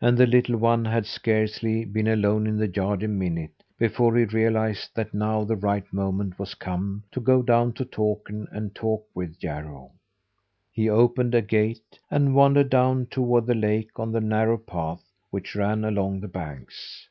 [0.00, 4.22] And the little one had scarcely been alone in the yard a minute, before he
[4.24, 9.08] realised that now the right moment was come to go down to Takern and talk
[9.12, 9.90] with Jarro.
[10.70, 15.56] He opened a gate, and wandered down toward the lake on the narrow path which
[15.56, 17.08] ran along the banks.